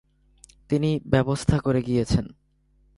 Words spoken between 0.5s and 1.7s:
তিনি ব্যবস্থা